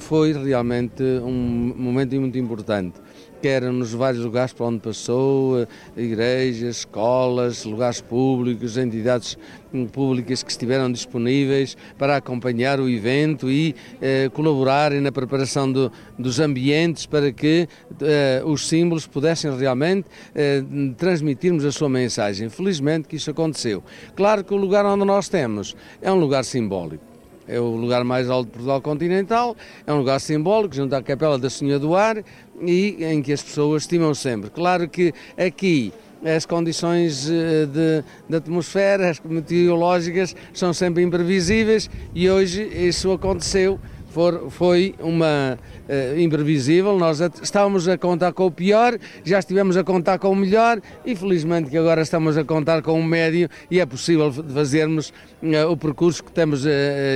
foi 0.00 0.32
realmente 0.32 1.02
um 1.02 1.74
momento 1.76 2.14
muito 2.20 2.38
importante 2.38 3.00
quer 3.40 3.62
nos 3.62 3.92
vários 3.92 4.24
lugares 4.24 4.52
para 4.52 4.66
onde 4.66 4.80
passou, 4.80 5.60
eh, 5.60 5.66
igrejas, 5.96 6.78
escolas, 6.78 7.64
lugares 7.64 8.00
públicos, 8.00 8.76
entidades 8.76 9.38
hum, 9.72 9.86
públicas 9.86 10.42
que 10.42 10.50
estiveram 10.50 10.92
disponíveis 10.92 11.76
para 11.98 12.16
acompanhar 12.16 12.80
o 12.80 12.88
evento 12.88 13.50
e 13.50 13.74
eh, 14.00 14.30
colaborarem 14.32 15.00
na 15.00 15.10
preparação 15.10 15.70
do, 15.70 15.90
dos 16.18 16.38
ambientes 16.38 17.06
para 17.06 17.32
que 17.32 17.68
eh, 18.02 18.42
os 18.44 18.68
símbolos 18.68 19.06
pudessem 19.06 19.56
realmente 19.56 20.06
eh, 20.34 20.62
transmitirmos 20.96 21.64
a 21.64 21.72
sua 21.72 21.88
mensagem. 21.88 22.48
Felizmente 22.48 23.08
que 23.08 23.16
isso 23.16 23.30
aconteceu. 23.30 23.82
Claro 24.14 24.44
que 24.44 24.52
o 24.52 24.56
lugar 24.56 24.84
onde 24.84 25.04
nós 25.04 25.28
temos 25.28 25.74
é 26.02 26.12
um 26.12 26.16
lugar 26.16 26.44
simbólico 26.44 27.09
é 27.50 27.58
o 27.58 27.74
lugar 27.74 28.04
mais 28.04 28.30
alto 28.30 28.46
de 28.46 28.52
Portugal 28.52 28.80
continental, 28.80 29.56
é 29.86 29.92
um 29.92 29.98
lugar 29.98 30.20
simbólico, 30.20 30.74
junto 30.74 30.94
à 30.94 31.02
Capela 31.02 31.36
da 31.36 31.50
Senhora 31.50 31.80
do 31.80 31.96
Ar, 31.96 32.22
e 32.62 33.04
em 33.04 33.20
que 33.20 33.32
as 33.32 33.42
pessoas 33.42 33.82
estimam 33.82 34.14
sempre. 34.14 34.50
Claro 34.50 34.88
que 34.88 35.12
aqui 35.36 35.92
as 36.24 36.44
condições 36.46 37.28
eh, 37.30 37.66
de, 37.66 38.04
de 38.28 38.36
atmosfera, 38.36 39.10
as 39.10 39.20
meteorológicas, 39.20 40.36
são 40.52 40.72
sempre 40.72 41.02
imprevisíveis 41.02 41.90
e 42.14 42.30
hoje 42.30 42.62
isso 42.62 43.10
aconteceu. 43.10 43.80
For, 44.10 44.50
foi 44.50 44.94
uma 44.98 45.56
uh, 45.88 46.20
imprevisível. 46.20 46.98
Nós 46.98 47.20
estávamos 47.42 47.88
a 47.88 47.96
contar 47.96 48.32
com 48.32 48.46
o 48.46 48.50
pior, 48.50 48.98
já 49.24 49.38
estivemos 49.38 49.76
a 49.76 49.84
contar 49.84 50.18
com 50.18 50.30
o 50.30 50.36
melhor 50.36 50.80
e 51.06 51.14
felizmente 51.14 51.70
que 51.70 51.78
agora 51.78 52.02
estamos 52.02 52.36
a 52.36 52.44
contar 52.44 52.82
com 52.82 52.98
o 52.98 53.04
médio 53.04 53.48
e 53.70 53.78
é 53.78 53.86
possível 53.86 54.32
fazermos 54.32 55.12
uh, 55.42 55.70
o 55.70 55.76
percurso 55.76 56.24
que 56.24 56.32
temos 56.32 56.64
uh, 56.64 56.68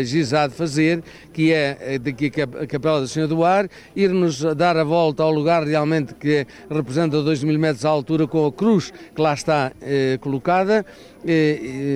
gizado 0.04 0.54
fazer, 0.54 1.02
que 1.32 1.52
é 1.52 1.98
daqui 1.98 2.30
a 2.40 2.66
Capela 2.66 3.00
da 3.00 3.08
Senhora 3.08 3.28
do 3.28 3.44
Ar, 3.44 3.68
ir-nos 3.96 4.40
dar 4.54 4.76
a 4.76 4.84
volta 4.84 5.24
ao 5.24 5.32
lugar 5.32 5.64
realmente 5.64 6.14
que 6.14 6.46
representa 6.70 7.20
2 7.20 7.42
mil 7.42 7.58
metros 7.58 7.80
de 7.80 7.86
altura 7.88 8.26
com 8.28 8.46
a 8.46 8.52
cruz 8.52 8.92
que 9.14 9.20
lá 9.20 9.34
está 9.34 9.72
colocada. 10.20 10.86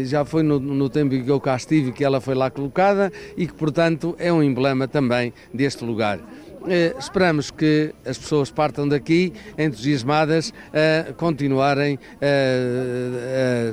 Já 0.04 0.24
foi 0.24 0.42
no, 0.42 0.58
no 0.58 0.88
tempo 0.88 1.14
em 1.14 1.24
que 1.24 1.30
eu 1.30 1.40
cá 1.40 1.56
estive 1.56 1.92
que 1.92 2.04
ela 2.04 2.20
foi 2.20 2.34
lá 2.34 2.50
colocada 2.50 3.12
e 3.36 3.46
que, 3.46 3.54
portanto, 3.54 4.14
é 4.18 4.32
um 4.32 4.42
emblema 4.42 4.88
também 4.88 5.32
deste 5.52 5.84
lugar. 5.84 6.20
Eh, 6.66 6.94
esperamos 6.98 7.50
que 7.50 7.94
as 8.04 8.18
pessoas 8.18 8.50
partam 8.50 8.88
daqui 8.88 9.32
entusiasmadas 9.56 10.52
a 10.72 11.12
continuarem 11.12 11.98
a, 12.20 13.70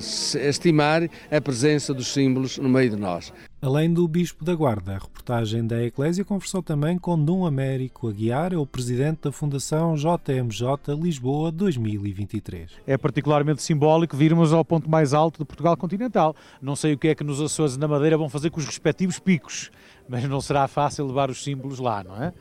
estimar 0.47 1.03
a 1.31 1.41
presença 1.41 1.93
dos 1.93 2.13
símbolos 2.13 2.57
no 2.57 2.69
meio 2.69 2.91
de 2.91 2.95
nós. 2.95 3.33
Além 3.65 3.91
do 3.91 4.08
Bispo 4.08 4.45
da 4.45 4.54
Guarda, 4.54 4.91
a 4.91 4.99
reportagem 4.99 5.65
da 5.65 5.84
Eclésia 5.84 6.23
conversou 6.23 6.62
também 6.62 6.99
com 6.99 7.17
Dom 7.17 7.47
Américo 7.47 8.08
Aguiar, 8.08 8.54
é 8.54 8.58
o 8.58 8.63
presidente 8.63 9.21
da 9.23 9.32
Fundação 9.32 9.95
JMJ 9.95 10.93
Lisboa 10.95 11.51
2023. 11.51 12.69
É 12.86 12.95
particularmente 12.95 13.63
simbólico 13.63 14.15
virmos 14.15 14.54
ao 14.54 14.63
ponto 14.63 14.88
mais 14.88 15.15
alto 15.15 15.39
de 15.39 15.45
Portugal 15.45 15.75
continental. 15.75 16.36
Não 16.62 16.75
sei 16.75 16.93
o 16.93 16.97
que 16.99 17.08
é 17.08 17.15
que 17.15 17.23
nos 17.23 17.41
Açores 17.41 17.73
e 17.73 17.80
na 17.80 17.88
Madeira 17.88 18.19
vão 18.19 18.30
fazer 18.30 18.51
com 18.51 18.60
os 18.60 18.67
respectivos 18.67 19.17
picos, 19.17 19.71
mas 20.08 20.23
não 20.25 20.39
será 20.41 20.67
fácil 20.67 21.08
levar 21.08 21.32
os 21.32 21.43
símbolos 21.43 21.80
lá, 21.80 22.04
não 22.04 22.21
é? 22.21 22.34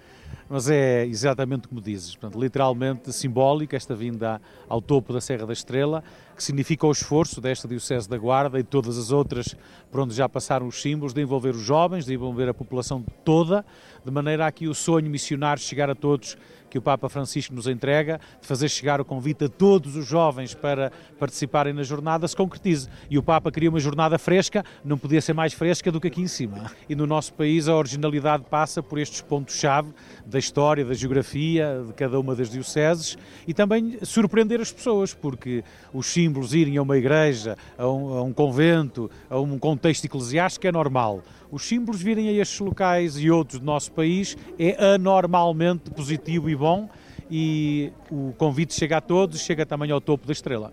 Mas 0.49 0.69
é 0.69 1.07
exatamente 1.07 1.69
como 1.69 1.81
dizes, 1.81 2.15
portanto, 2.15 2.41
literalmente 2.41 3.13
simbólica 3.13 3.77
esta 3.77 3.95
vinda 3.95 4.41
ao 4.69 4.81
topo 4.81 5.13
da 5.13 5.21
Serra 5.21 5.47
da 5.47 5.53
Estrela, 5.53 6.03
que 6.37 6.43
significa 6.43 6.87
o 6.87 6.93
esforço 6.93 7.41
desta 7.41 7.67
Diocese 7.67 8.09
da 8.09 8.19
Guarda 8.19 8.59
e 8.59 8.63
todas 8.63 8.99
as 8.99 9.11
outras 9.11 9.57
por 9.91 10.01
onde 10.01 10.15
já 10.15 10.29
passaram 10.29 10.67
os 10.67 10.81
símbolos, 10.83 11.15
de 11.15 11.23
envolver 11.23 11.55
os 11.55 11.63
jovens, 11.63 12.05
de 12.05 12.15
envolver 12.15 12.49
a 12.49 12.55
população 12.55 13.05
toda, 13.25 13.65
de 14.05 14.11
maneira 14.11 14.47
a 14.47 14.53
que 14.53 14.67
o 14.67 14.75
sonho 14.75 15.09
missionário 15.09 15.63
chegar 15.63 15.89
a 15.89 15.95
todos 15.95 16.37
que 16.75 16.79
o 16.79 16.83
Papa 16.83 17.09
Francisco 17.09 17.55
nos 17.55 17.69
entrega, 17.69 18.19
de 18.41 18.49
fazer 18.49 18.69
chegar 18.69 19.01
o 19.01 19.05
convite 19.05 19.45
a 19.45 19.49
todos 19.49 19.95
os 19.95 20.05
jovens 20.05 20.55
para 20.55 20.91
participarem 21.21 21.73
na 21.73 21.85
jornada, 21.85 22.27
se 22.27 22.35
concretize. 22.35 22.89
E 23.09 23.17
o 23.17 23.23
Papa 23.23 23.53
queria 23.53 23.71
uma 23.71 23.79
jornada 23.79 24.19
fresca, 24.19 24.65
não 24.85 24.99
podia 24.99 25.21
ser 25.21 25.35
mais 25.35 25.53
fresca 25.53 25.93
do 25.93 26.01
que 26.01 26.09
aqui 26.09 26.21
em 26.21 26.27
cima. 26.27 26.69
E 26.89 26.97
no 26.97 27.07
nosso 27.07 27.33
país 27.35 27.69
a 27.69 27.77
originalidade 27.77 28.43
passa 28.51 28.83
por 28.83 28.99
estes 28.99 29.21
pontos-chave 29.21 29.93
da 30.27 30.37
história, 30.37 30.85
da 30.85 30.95
geografia 30.95 31.81
de 31.87 31.93
cada 31.93 32.19
uma 32.19 32.35
das 32.35 32.51
dioceses 32.51 33.17
e 33.47 33.55
também 33.55 33.97
surpreender 34.03 34.61
as 34.61 34.73
pessoas, 34.73 35.15
porque 35.15 35.63
os 35.93 36.07
símbolos 36.07 36.55
irem 36.55 36.77
a 36.77 36.83
uma 36.83 36.97
igreja, 36.97 37.57
a 37.79 37.87
um, 37.87 38.19
a 38.19 38.23
um 38.25 38.33
convento, 38.33 39.09
a 39.31 39.39
um 39.39 39.61
contexto 39.61 40.07
eclesiástico 40.07 40.67
é 40.67 40.73
normal 40.73 41.23
os 41.55 41.63
símbolos 41.63 42.03
virem 42.03 42.29
a 42.29 42.33
estes 42.33 42.59
locais 42.59 43.17
e 43.17 43.31
outros 43.31 43.61
do 43.61 43.65
nosso 43.65 43.93
país 43.93 44.37
é 44.59 44.95
anormalmente 44.95 45.89
positivo 45.89 46.51
e 46.51 46.57
bom 46.57 46.91
e 47.31 47.93
o 48.11 48.35
convite 48.37 48.75
chega 48.75 48.97
a 48.97 49.01
todos, 49.01 49.41
chega 49.41 49.65
também 49.65 49.93
ao 49.93 50.01
topo 50.01 50.27
da 50.27 50.33
estrela. 50.33 50.73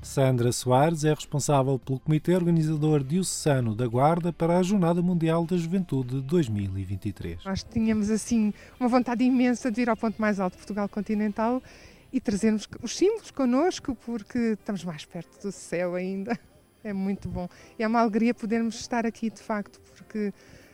Sandra 0.00 0.52
Soares 0.52 1.04
é 1.04 1.12
responsável 1.12 1.78
pelo 1.78 2.00
Comitê 2.00 2.34
Organizador 2.34 3.04
Diocesano 3.04 3.74
da 3.74 3.86
Guarda 3.86 4.32
para 4.32 4.56
a 4.56 4.62
Jornada 4.62 5.02
Mundial 5.02 5.44
da 5.44 5.58
Juventude 5.58 6.22
2023. 6.22 7.44
Nós 7.44 7.62
tínhamos 7.62 8.08
assim 8.10 8.54
uma 8.80 8.88
vontade 8.88 9.22
imensa 9.22 9.70
de 9.70 9.82
ir 9.82 9.90
ao 9.90 9.96
ponto 9.96 10.18
mais 10.18 10.40
alto 10.40 10.52
de 10.52 10.58
Portugal 10.58 10.88
continental 10.88 11.62
e 12.10 12.20
trazermos 12.20 12.66
os 12.80 12.96
símbolos 12.96 13.32
connosco 13.32 13.94
porque 14.06 14.38
estamos 14.52 14.84
mais 14.84 15.04
perto 15.04 15.42
do 15.42 15.52
céu 15.52 15.94
ainda. 15.94 16.38
É 16.84 16.92
muito 16.92 17.28
bom. 17.28 17.48
E 17.78 17.82
é 17.82 17.86
uma 17.88 18.00
alegria 18.00 18.34
podermos 18.34 18.74
estar 18.76 19.06
aqui, 19.06 19.30
de 19.30 19.40
facto, 19.40 19.80
porque 19.96 20.32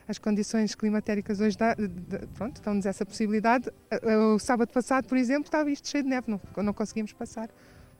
as 0.08 0.18
condições 0.18 0.74
climatéricas 0.74 1.40
hoje 1.40 1.56
dão-nos 2.64 2.84
essa 2.84 3.06
possibilidade. 3.06 3.70
O 4.34 4.38
sábado 4.40 4.72
passado, 4.72 5.06
por 5.06 5.16
exemplo, 5.16 5.44
estava 5.44 5.70
isto 5.70 5.88
cheio 5.88 6.02
de 6.02 6.10
neve, 6.10 6.28
não, 6.28 6.40
não 6.64 6.74
conseguimos 6.74 7.12
passar. 7.12 7.48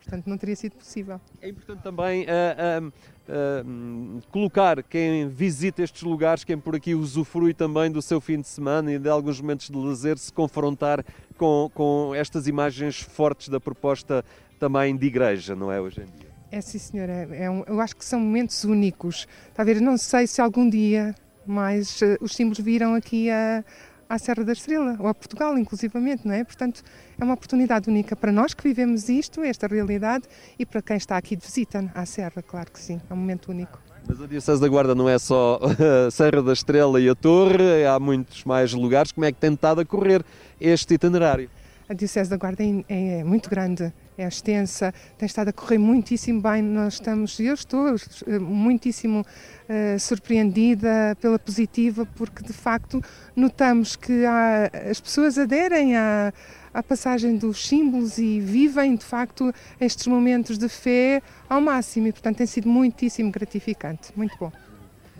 Portanto, 0.03 0.27
não 0.27 0.38
teria 0.38 0.57
sido 0.57 0.77
possível. 0.77 1.20
É 1.42 1.51
importante 1.51 1.83
também 1.83 2.25
uh, 2.25 2.83
uh, 2.83 2.88
uh, 2.88 4.23
colocar 4.31 4.83
quem 4.83 5.29
visita 5.29 5.83
estes 5.83 6.03
lugares, 6.03 6.42
quem 6.42 6.59
por 6.59 6.75
aqui 6.75 6.94
usufrui 6.94 7.53
também 7.53 7.92
do 7.92 8.01
seu 8.01 8.18
fim 8.18 8.40
de 8.40 8.49
semana 8.49 8.90
e 8.90 8.99
de 8.99 9.11
alguns 9.11 9.40
momentos 9.40 9.68
de 9.68 9.77
lazer, 9.77 10.16
se 10.16 10.33
confrontar 10.33 11.05
com, 11.37 11.70
com 11.75 12.14
estas 12.14 12.46
imagens 12.46 12.99
fortes 12.99 13.51
da 13.51 13.61
proposta 13.61 14.25
também 14.59 14.96
de 14.96 15.07
igreja, 15.07 15.55
não 15.55 15.70
é, 15.70 15.79
hoje 15.79 16.01
em 16.01 16.07
dia? 16.07 16.30
É 16.52 16.60
sim, 16.60 16.78
senhora. 16.78 17.28
É, 17.32 17.48
um, 17.48 17.62
eu 17.66 17.80
acho 17.80 17.94
que 17.96 18.04
são 18.04 18.18
momentos 18.18 18.64
únicos. 18.64 19.28
Ver? 19.56 19.80
Não 19.80 19.96
sei 19.96 20.26
se 20.26 20.40
algum 20.40 20.68
dia 20.68 21.14
mais 21.46 22.00
uh, 22.02 22.16
os 22.20 22.34
símbolos 22.34 22.58
viram 22.58 22.94
aqui 22.94 23.30
a, 23.30 23.64
à 24.08 24.18
Serra 24.18 24.44
da 24.44 24.52
Estrela, 24.52 24.96
ou 24.98 25.06
a 25.06 25.14
Portugal, 25.14 25.56
inclusivamente, 25.56 26.26
não 26.26 26.34
é? 26.34 26.42
Portanto, 26.42 26.82
é 27.18 27.24
uma 27.24 27.34
oportunidade 27.34 27.88
única 27.88 28.16
para 28.16 28.32
nós 28.32 28.52
que 28.52 28.64
vivemos 28.64 29.08
isto, 29.08 29.42
esta 29.42 29.68
realidade, 29.68 30.24
e 30.58 30.66
para 30.66 30.82
quem 30.82 30.96
está 30.96 31.16
aqui 31.16 31.36
de 31.36 31.46
visita 31.46 31.90
à 31.94 32.04
Serra, 32.04 32.42
claro 32.42 32.70
que 32.72 32.80
sim, 32.80 33.00
é 33.08 33.14
um 33.14 33.16
momento 33.16 33.50
único. 33.50 33.80
Mas 34.08 34.20
a 34.20 34.26
Diocese 34.26 34.60
da 34.60 34.66
Guarda 34.66 34.94
não 34.94 35.08
é 35.08 35.18
só 35.18 35.60
a 35.62 36.10
Serra 36.10 36.42
da 36.42 36.52
Estrela 36.52 37.00
e 37.00 37.08
a 37.08 37.14
Torre, 37.14 37.86
há 37.86 38.00
muitos 38.00 38.44
mais 38.44 38.72
lugares. 38.72 39.12
Como 39.12 39.24
é 39.24 39.30
que 39.30 39.38
tem 39.38 39.52
estado 39.52 39.80
a 39.80 39.84
correr 39.84 40.24
este 40.60 40.94
itinerário? 40.94 41.48
A 41.90 41.92
Diocese 41.92 42.31
da 42.31 42.37
Guarda 42.37 42.62
é, 42.62 43.18
é 43.18 43.24
muito 43.24 43.50
grande, 43.50 43.92
é 44.16 44.24
extensa, 44.24 44.94
tem 45.18 45.26
estado 45.26 45.48
a 45.48 45.53
correr 45.53 45.76
muitíssimo 45.76 46.40
bem. 46.40 46.62
Nós 46.62 46.94
estamos, 46.94 47.40
eu 47.40 47.53
estou 47.53 47.96
eh, 48.29 48.38
muitíssimo 48.38 49.22
uh, 49.22 49.98
surpreendida 49.98 51.18
pela 51.20 51.37
positiva, 51.37 52.07
porque 52.14 52.44
de 52.44 52.53
facto 52.53 53.03
notamos 53.35 53.96
que 53.96 54.24
há, 54.24 54.70
as 54.88 55.00
pessoas 55.00 55.37
aderem 55.37 55.96
à, 55.96 56.33
à 56.72 56.81
passagem 56.81 57.37
dos 57.37 57.66
símbolos 57.66 58.18
e 58.18 58.38
vivem 58.38 58.94
de 58.94 59.05
facto 59.05 59.53
estes 59.81 60.07
momentos 60.07 60.59
de 60.59 60.68
fé 60.68 61.20
ao 61.48 61.61
máximo 61.61 62.07
e 62.07 62.12
portanto 62.12 62.37
tem 62.37 62.46
sido 62.46 62.68
muitíssimo 62.68 63.33
gratificante, 63.33 64.12
muito 64.14 64.37
bom. 64.38 64.53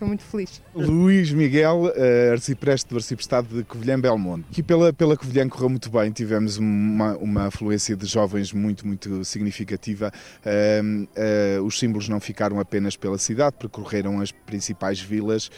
Estou 0.00 0.08
muito 0.08 0.24
feliz. 0.24 0.62
Luís 0.74 1.30
Miguel, 1.30 1.82
uh, 1.82 2.32
arcipreste 2.32 2.88
do 2.88 2.96
Arciprestado 2.96 3.54
de 3.54 3.62
Covilhã 3.64 4.00
Belmonte. 4.00 4.46
Aqui 4.50 4.62
pela, 4.62 4.94
pela 4.94 5.14
Covilhã 5.14 5.46
correu 5.46 5.68
muito 5.68 5.90
bem, 5.90 6.10
tivemos 6.10 6.56
uma, 6.56 7.18
uma 7.18 7.46
afluência 7.48 7.94
de 7.94 8.06
jovens 8.06 8.50
muito, 8.50 8.86
muito 8.86 9.22
significativa. 9.26 10.10
Uh, 10.40 11.60
uh, 11.60 11.62
os 11.66 11.78
símbolos 11.78 12.08
não 12.08 12.18
ficaram 12.18 12.58
apenas 12.58 12.96
pela 12.96 13.18
cidade, 13.18 13.56
percorreram 13.58 14.22
as 14.22 14.32
principais 14.32 14.98
vilas 14.98 15.50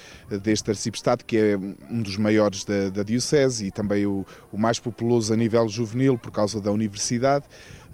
deste 0.43 0.71
Arciprestado, 0.71 1.25
que 1.25 1.37
é 1.37 1.57
um 1.57 2.03
dos 2.03 2.17
maiores 2.17 2.65
da, 2.65 2.91
da 2.91 3.05
Diocese 3.05 3.67
e 3.67 3.71
também 3.71 4.07
o, 4.07 4.27
o 4.51 4.59
mais 4.59 4.81
populoso 4.81 5.33
a 5.33 5.37
nível 5.37 5.69
juvenil 5.69 6.19
por 6.19 6.33
causa 6.33 6.61
da 6.61 6.73
universidade. 6.73 7.45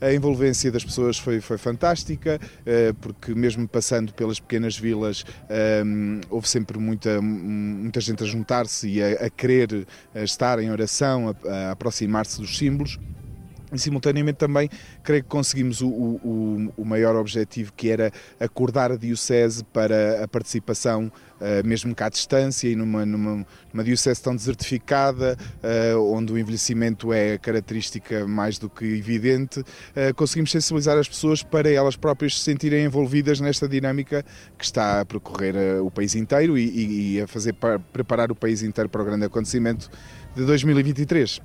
A 0.01 0.13
envolvência 0.13 0.71
das 0.71 0.85
pessoas 0.85 1.19
foi, 1.19 1.41
foi 1.41 1.59
fantástica, 1.59 2.41
eh, 2.65 2.93
porque 3.01 3.35
mesmo 3.35 3.67
passando 3.67 4.13
pelas 4.13 4.39
pequenas 4.39 4.79
vilas, 4.79 5.25
ehm, 5.49 6.21
houve 6.31 6.49
sempre 6.49 6.79
muita, 6.79 7.21
muita 7.21 8.01
gente 8.01 8.23
a 8.23 8.27
juntar-se 8.27 8.89
e 8.89 9.03
a, 9.03 9.27
a 9.27 9.31
querer 9.31 9.87
estar 10.15 10.59
em 10.61 10.71
oração, 10.71 11.35
a, 11.45 11.51
a 11.51 11.71
aproximar-se 11.73 12.41
dos 12.41 12.57
símbolos 12.57 12.99
e 13.73 13.79
simultaneamente 13.79 14.39
também 14.39 14.69
creio 15.03 15.23
que 15.23 15.29
conseguimos 15.29 15.81
o, 15.81 15.89
o, 15.89 16.73
o, 16.77 16.85
maior 16.85 17.17
objetivo 17.17 17.73
que 17.77 17.91
era 17.91 18.11
acordar 18.41 18.93
a 18.93 18.97
Diocese 18.97 19.65
para 19.65 20.25
a 20.25 20.29
participação 20.29 21.13
uh, 21.41 21.67
mesmo 21.67 21.95
cá 21.95 22.07
à 22.07 22.09
distância 22.09 22.69
e 22.69 22.77
numa, 22.77 23.05
numa, 23.05 23.47
numa 23.73 23.85
Diocese 23.85 24.23
tão 24.23 24.35
desertificada, 24.35 25.37
uh, 25.63 26.15
onde 26.15 26.33
o 26.33 26.39
envelhecimento 26.39 27.13
é 27.13 27.39
característica 27.39 28.27
mais 28.27 28.59
do 28.59 28.69
que 28.69 28.85
evidente, 28.85 29.61
uh, 29.61 30.15
conseguimos 30.15 30.51
sensibilizar 30.51 30.97
as 30.99 31.09
pessoas 31.09 31.43
para 31.43 31.71
elas 31.71 31.97
próprias 31.97 32.39
se 32.39 32.45
sentirem 32.45 32.85
envolvidas 32.85 33.41
nesta 33.41 33.69
dinâmica 33.69 34.25
que 34.57 34.65
está 34.65 35.01
a 35.01 35.05
percorrer 35.05 35.83
o 35.83 35.91
país 35.91 36.15
inteiro 36.15 36.57
e, 36.57 37.17
e 37.17 37.21
a 37.21 37.27
fazer 37.27 37.55
preparar 37.93 38.31
o 38.31 38.35
país 38.35 38.63
inteiro 38.63 38.89
para 38.89 39.03
o 39.03 39.05
grande 39.05 39.27
acontecimento 39.27 39.91
de 40.35 40.45
2023. 40.45 41.41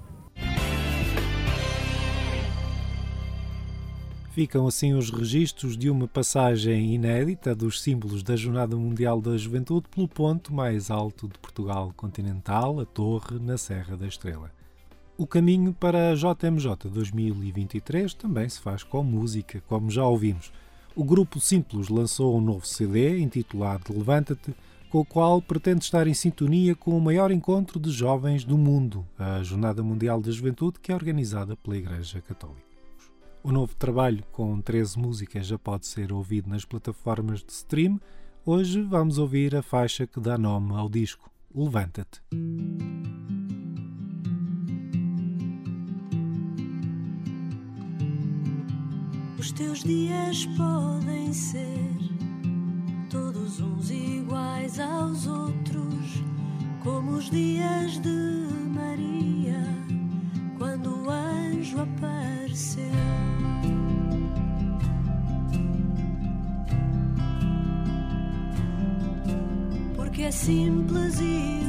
Ficam 4.34 4.66
assim 4.66 4.96
os 4.96 5.12
registros 5.12 5.78
de 5.78 5.92
uma 5.92 6.08
passagem 6.08 6.96
inédita 6.96 7.54
dos 7.54 7.80
símbolos 7.84 8.24
da 8.24 8.36
Jornada 8.36 8.76
Mundial 8.76 9.22
da 9.22 9.38
Juventude 9.38 9.88
pelo 9.94 10.08
ponto 10.08 10.52
mais 10.52 10.90
alto 10.90 11.28
de 11.28 11.38
Portugal 11.38 11.94
continental, 11.96 12.80
a 12.80 12.86
Torre, 12.86 13.38
na 13.40 13.60
Serra 13.60 13.96
da 13.96 14.08
Estrela. 14.08 14.52
O 15.16 15.28
caminho 15.28 15.72
para 15.72 16.10
a 16.10 16.16
JMJ 16.16 16.90
2023 16.92 18.16
também 18.16 18.50
se 18.50 18.60
faz 18.60 18.82
com 18.82 19.04
música, 19.04 19.62
como 19.68 19.92
já 19.92 20.04
ouvimos. 20.04 20.52
O 20.96 21.04
grupo 21.04 21.40
Simples 21.40 21.88
lançou 21.88 22.36
um 22.36 22.42
novo 22.42 22.66
CD 22.66 23.20
intitulado 23.20 23.96
Levanta-te, 23.96 24.52
com 24.90 25.02
o 25.02 25.06
qual 25.06 25.44
pretende 25.44 25.86
estar 25.86 26.08
em 26.08 26.14
sintonia 26.16 26.74
com 26.74 26.98
o 26.98 27.02
maior 27.02 27.30
encontro 27.30 27.80
de 27.80 27.92
jovens 27.92 28.44
do 28.44 28.58
mundo, 28.58 29.06
a 29.16 29.44
Jornada 29.44 29.84
Mundial 29.84 30.20
da 30.20 30.32
Juventude, 30.32 30.80
que 30.80 30.92
é 30.92 30.96
organizada 30.96 31.56
pela 31.56 31.78
Igreja 31.78 32.20
Católica. 32.20 32.73
O 33.46 33.52
novo 33.52 33.76
trabalho, 33.76 34.24
com 34.32 34.62
13 34.62 34.98
músicas, 34.98 35.46
já 35.46 35.60
pode 35.60 35.86
ser 35.86 36.14
ouvido 36.14 36.50
nas 36.50 36.64
plataformas 36.64 37.44
de 37.44 37.52
stream. 37.52 38.00
Hoje 38.46 38.82
vamos 38.82 39.18
ouvir 39.18 39.54
a 39.54 39.62
faixa 39.62 40.08
que 40.08 40.18
dá 40.18 40.38
nome 40.38 40.74
ao 40.74 40.88
disco, 40.88 41.30
Levanta-te. 41.54 42.22
Os 49.38 49.52
teus 49.52 49.84
dias 49.84 50.46
podem 50.58 51.34
ser 51.34 51.98
todos 53.10 53.60
uns 53.60 53.92
iguais 53.92 54.80
aos 54.80 55.28
outros, 55.28 56.24
como 56.82 57.18
os 57.18 57.30
dias 57.30 58.00
de 58.00 58.43
simples 70.34 71.20
e 71.22 71.63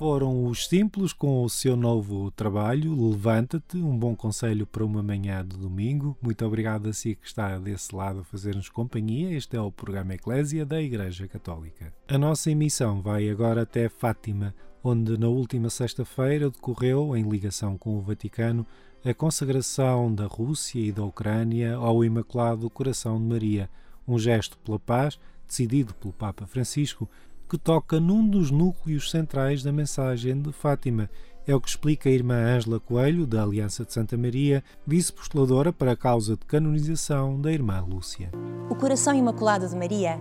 foram 0.00 0.46
os 0.46 0.66
Simples 0.66 1.12
com 1.12 1.44
o 1.44 1.50
seu 1.50 1.76
novo 1.76 2.30
trabalho, 2.30 3.10
Levanta-te, 3.10 3.76
um 3.76 3.94
bom 3.94 4.16
conselho 4.16 4.66
para 4.66 4.82
uma 4.82 5.02
manhã 5.02 5.46
de 5.46 5.58
domingo. 5.58 6.16
Muito 6.22 6.42
obrigado 6.46 6.88
a 6.88 6.92
si 6.94 7.14
que 7.14 7.26
está 7.26 7.58
desse 7.58 7.94
lado 7.94 8.20
a 8.20 8.24
fazer-nos 8.24 8.70
companhia. 8.70 9.30
Este 9.36 9.58
é 9.58 9.60
o 9.60 9.70
programa 9.70 10.14
Eclésia 10.14 10.64
da 10.64 10.80
Igreja 10.80 11.28
Católica. 11.28 11.92
A 12.08 12.16
nossa 12.16 12.50
emissão 12.50 13.02
vai 13.02 13.28
agora 13.28 13.60
até 13.60 13.90
Fátima, 13.90 14.54
onde 14.82 15.18
na 15.18 15.28
última 15.28 15.68
sexta-feira 15.68 16.48
decorreu, 16.48 17.14
em 17.14 17.28
ligação 17.28 17.76
com 17.76 17.98
o 17.98 18.00
Vaticano, 18.00 18.66
a 19.04 19.12
consagração 19.12 20.14
da 20.14 20.24
Rússia 20.24 20.80
e 20.80 20.90
da 20.90 21.04
Ucrânia 21.04 21.74
ao 21.74 22.02
Imaculado 22.02 22.70
Coração 22.70 23.18
de 23.18 23.24
Maria, 23.24 23.68
um 24.08 24.18
gesto 24.18 24.56
pela 24.64 24.78
paz 24.78 25.18
decidido 25.46 25.92
pelo 25.92 26.14
Papa 26.14 26.46
Francisco 26.46 27.06
que 27.50 27.58
toca 27.58 27.98
num 27.98 28.24
dos 28.24 28.52
núcleos 28.52 29.10
centrais 29.10 29.60
da 29.60 29.72
mensagem 29.72 30.40
de 30.40 30.52
Fátima. 30.52 31.10
É 31.44 31.52
o 31.52 31.60
que 31.60 31.68
explica 31.68 32.08
a 32.08 32.12
irmã 32.12 32.36
Ângela 32.36 32.78
Coelho, 32.78 33.26
da 33.26 33.42
Aliança 33.42 33.84
de 33.84 33.92
Santa 33.92 34.16
Maria, 34.16 34.62
vice-postuladora 34.86 35.72
para 35.72 35.90
a 35.90 35.96
causa 35.96 36.36
de 36.36 36.46
canonização 36.46 37.40
da 37.40 37.50
irmã 37.50 37.84
Lúcia. 37.84 38.30
O 38.70 38.76
coração 38.76 39.12
imaculado 39.12 39.68
de 39.68 39.74
Maria 39.74 40.16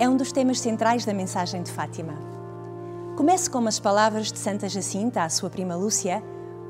é 0.00 0.08
um 0.08 0.16
dos 0.16 0.32
temas 0.32 0.58
centrais 0.58 1.04
da 1.04 1.12
mensagem 1.12 1.62
de 1.62 1.70
Fátima. 1.70 2.14
Comece 3.14 3.50
com 3.50 3.66
as 3.68 3.78
palavras 3.78 4.32
de 4.32 4.38
Santa 4.38 4.66
Jacinta 4.66 5.22
à 5.22 5.28
sua 5.28 5.50
prima 5.50 5.76
Lúcia, 5.76 6.24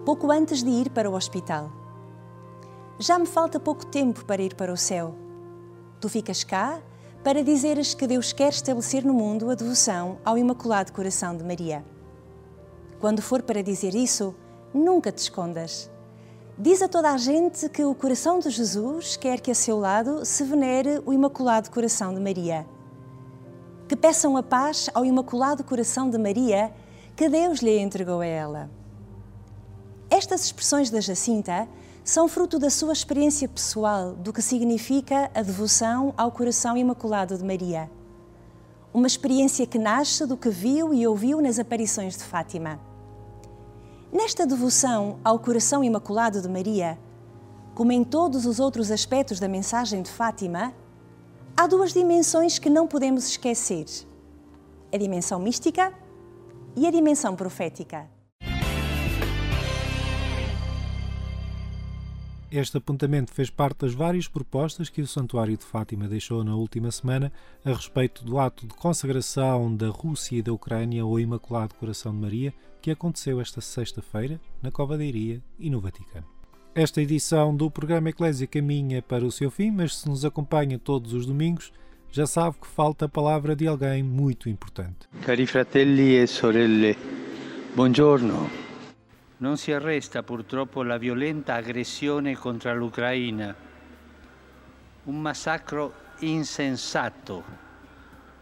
pouco 0.04 0.32
antes 0.32 0.64
de 0.64 0.70
ir 0.70 0.90
para 0.90 1.08
o 1.08 1.14
hospital. 1.14 1.70
Já 2.98 3.16
me 3.16 3.26
falta 3.26 3.60
pouco 3.60 3.86
tempo 3.86 4.24
para 4.24 4.42
ir 4.42 4.56
para 4.56 4.72
o 4.72 4.76
céu. 4.76 5.14
Tu 6.00 6.08
ficas 6.08 6.42
cá 6.42 6.80
para 7.24 7.42
dizeres 7.42 7.94
que 7.94 8.06
Deus 8.06 8.34
quer 8.34 8.50
estabelecer 8.50 9.02
no 9.02 9.14
mundo 9.14 9.50
a 9.50 9.54
devoção 9.54 10.18
ao 10.22 10.36
Imaculado 10.36 10.92
Coração 10.92 11.34
de 11.34 11.42
Maria. 11.42 11.82
Quando 13.00 13.22
for 13.22 13.40
para 13.40 13.62
dizer 13.62 13.94
isso, 13.94 14.34
nunca 14.74 15.10
te 15.10 15.16
escondas. 15.18 15.90
Diz 16.58 16.82
a 16.82 16.88
toda 16.88 17.10
a 17.10 17.16
gente 17.16 17.66
que 17.70 17.82
o 17.82 17.94
coração 17.94 18.38
de 18.38 18.50
Jesus 18.50 19.16
quer 19.16 19.40
que 19.40 19.50
a 19.50 19.54
seu 19.54 19.78
lado 19.78 20.22
se 20.26 20.44
venere 20.44 21.00
o 21.06 21.14
Imaculado 21.14 21.70
Coração 21.70 22.14
de 22.14 22.20
Maria. 22.20 22.66
Que 23.88 23.96
peçam 23.96 24.36
a 24.36 24.42
paz 24.42 24.90
ao 24.92 25.02
Imaculado 25.02 25.64
Coração 25.64 26.10
de 26.10 26.18
Maria 26.18 26.74
que 27.16 27.26
Deus 27.26 27.60
lhe 27.60 27.78
entregou 27.78 28.20
a 28.20 28.26
ela. 28.26 28.70
Estas 30.10 30.44
expressões 30.44 30.90
da 30.90 31.00
Jacinta 31.00 31.66
são 32.04 32.28
fruto 32.28 32.58
da 32.58 32.68
sua 32.68 32.92
experiência 32.92 33.48
pessoal 33.48 34.12
do 34.12 34.30
que 34.30 34.42
significa 34.42 35.30
a 35.34 35.40
devoção 35.40 36.12
ao 36.18 36.30
coração 36.30 36.76
imaculado 36.76 37.38
de 37.38 37.42
Maria. 37.42 37.90
Uma 38.92 39.06
experiência 39.06 39.66
que 39.66 39.78
nasce 39.78 40.26
do 40.26 40.36
que 40.36 40.50
viu 40.50 40.92
e 40.92 41.06
ouviu 41.06 41.40
nas 41.40 41.58
aparições 41.58 42.14
de 42.14 42.22
Fátima. 42.22 42.78
Nesta 44.12 44.46
devoção 44.46 45.18
ao 45.24 45.38
coração 45.38 45.82
imaculado 45.82 46.42
de 46.42 46.48
Maria, 46.48 46.98
como 47.74 47.90
em 47.90 48.04
todos 48.04 48.44
os 48.44 48.60
outros 48.60 48.90
aspectos 48.90 49.40
da 49.40 49.48
mensagem 49.48 50.02
de 50.02 50.10
Fátima, 50.10 50.74
há 51.56 51.66
duas 51.66 51.94
dimensões 51.94 52.58
que 52.58 52.68
não 52.68 52.86
podemos 52.86 53.26
esquecer: 53.26 53.86
a 54.92 54.98
dimensão 54.98 55.40
mística 55.40 55.90
e 56.76 56.86
a 56.86 56.90
dimensão 56.90 57.34
profética. 57.34 58.06
Este 62.56 62.76
apontamento 62.76 63.32
fez 63.32 63.50
parte 63.50 63.78
das 63.78 63.94
várias 63.94 64.28
propostas 64.28 64.88
que 64.88 65.02
o 65.02 65.08
Santuário 65.08 65.56
de 65.56 65.64
Fátima 65.64 66.06
deixou 66.06 66.44
na 66.44 66.54
última 66.54 66.88
semana 66.92 67.32
a 67.64 67.72
respeito 67.72 68.24
do 68.24 68.38
ato 68.38 68.64
de 68.64 68.72
consagração 68.74 69.74
da 69.74 69.88
Rússia 69.88 70.36
e 70.36 70.42
da 70.42 70.52
Ucrânia 70.52 71.02
ao 71.02 71.18
Imaculado 71.18 71.74
Coração 71.74 72.12
de 72.12 72.18
Maria, 72.18 72.54
que 72.80 72.92
aconteceu 72.92 73.40
esta 73.40 73.60
sexta-feira 73.60 74.40
na 74.62 74.70
Cova 74.70 74.96
da 74.96 75.04
Iria 75.04 75.42
e 75.58 75.68
no 75.68 75.80
Vaticano. 75.80 76.28
Esta 76.76 77.02
edição 77.02 77.56
do 77.56 77.68
programa 77.68 78.10
Eclésia 78.10 78.46
caminha 78.46 79.02
para 79.02 79.26
o 79.26 79.32
seu 79.32 79.50
fim, 79.50 79.72
mas 79.72 79.96
se 79.96 80.08
nos 80.08 80.24
acompanha 80.24 80.78
todos 80.78 81.12
os 81.12 81.26
domingos, 81.26 81.72
já 82.12 82.24
sabe 82.24 82.56
que 82.60 82.68
falta 82.68 83.06
a 83.06 83.08
palavra 83.08 83.56
de 83.56 83.66
alguém 83.66 84.00
muito 84.00 84.48
importante. 84.48 85.08
Cari 85.22 85.44
fratelli 85.44 86.22
e 86.22 86.26
sorelle, 86.28 86.96
buongiorno. 87.74 88.63
Non 89.44 89.58
si 89.58 89.72
arresta 89.72 90.22
purtroppo 90.22 90.82
la 90.82 90.96
violenta 90.96 91.56
aggressione 91.56 92.34
contro 92.34 92.74
l'Ucraina, 92.74 93.54
un 95.02 95.20
massacro 95.20 95.92
insensato 96.20 97.44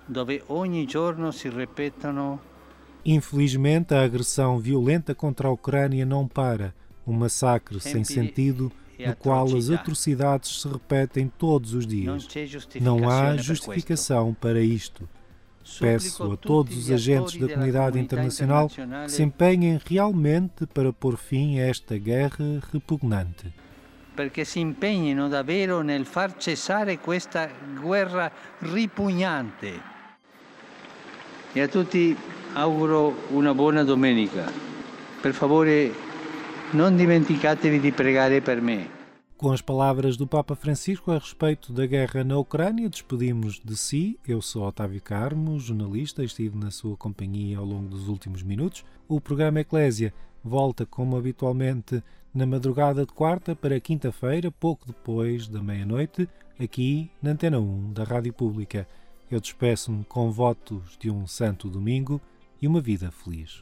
dove 0.07 0.45
ogni 0.47 0.87
giorno 0.87 1.33
si 1.33 1.49
ripetono 1.49 2.41
Infelizmente, 3.03 3.97
a 3.97 4.03
agressão 4.03 4.61
violenta 4.61 5.13
contra 5.13 5.49
a 5.49 5.51
Ucrânia 5.51 6.07
não 6.07 6.29
para, 6.29 6.73
um 7.05 7.15
massacre 7.15 7.81
sem 7.81 8.05
sentido 8.05 8.71
no 8.97 9.17
qual 9.17 9.47
as 9.47 9.71
atrocidade. 9.71 9.81
atrocidades 9.81 10.61
se 10.61 10.69
repetem 10.69 11.33
todos 11.37 11.75
os 11.75 11.85
dias. 11.85 12.29
Não 12.81 13.11
há 13.11 13.37
justificação 13.37 14.33
para 14.35 14.61
isto. 14.61 15.09
Peço 15.79 16.33
a 16.33 16.37
todos 16.37 16.77
os 16.77 16.91
agentes 16.91 17.37
da 17.39 17.49
comunidade 17.49 17.99
internacional 17.99 18.69
que 18.69 19.11
se 19.11 19.23
empenhem 19.23 19.81
realmente 19.85 20.67
para 20.67 20.93
pôr 20.93 21.17
fim 21.17 21.59
a 21.59 21.67
esta 21.67 21.97
guerra 21.97 22.61
repugnante. 22.73 23.53
perché 24.15 24.45
si 24.45 24.61
impegnino 24.61 25.29
davvero 25.29 25.81
nel 25.81 26.05
far 26.05 26.37
cessare 26.37 26.99
questa 26.99 27.49
guerra 27.81 28.31
ripugnante. 28.59 29.91
E 31.53 31.61
a 31.61 31.69
tutti 31.69 32.17
auguro 32.53 33.27
una 33.31 33.55
buona 33.55 33.83
domenica. 33.85 34.51
Per 35.21 35.33
favore 35.33 35.93
non 36.71 36.97
dimenticatevi 36.97 37.81
di 37.81 37.93
pregare 37.93 38.41
per 38.41 38.61
me. 38.61 38.92
Com 39.43 39.51
as 39.51 39.61
palavras 39.61 40.17
do 40.17 40.25
Papa 40.25 40.55
Francisco 40.55 41.11
a 41.11 41.19
respeito 41.19 41.73
da 41.73 41.85
guerra 41.85 42.23
na 42.23 42.39
Ucrânia, 42.39 42.89
despedimos 42.89 43.59
de 43.59 43.77
si. 43.77 44.17
Eu 44.25 44.41
sou 44.41 44.63
Otávio 44.63 45.03
Carmo, 45.03 45.59
jornalista, 45.59 46.23
estive 46.23 46.57
na 46.57 46.71
sua 46.71 46.97
companhia 46.97 47.59
ao 47.59 47.65
longo 47.65 47.89
dos 47.89 48.07
últimos 48.07 48.45
minutos. 48.45 48.85
O 49.09 49.21
programa 49.21 49.59
Eclésia 49.59 50.15
volta, 50.45 50.87
como 50.87 51.17
habitualmente, 51.17 52.05
na 52.33 52.47
madrugada 52.47 53.05
de 53.05 53.13
quarta 53.13 53.57
para 53.57 53.81
quinta-feira, 53.81 54.49
pouco 54.53 54.87
depois 54.87 55.49
da 55.49 55.61
meia-noite, 55.61 56.29
aqui 56.57 57.11
na 57.21 57.33
Antena 57.33 57.59
1 57.59 57.95
da 57.95 58.05
Rádio 58.05 58.33
Pública. 58.33 58.87
Eu 59.29 59.41
despeço-me 59.41 60.05
com 60.05 60.31
votos 60.31 60.97
de 61.01 61.11
um 61.11 61.27
santo 61.27 61.69
domingo 61.69 62.21
e 62.61 62.69
uma 62.69 62.81
vida 62.81 63.11
feliz. 63.11 63.61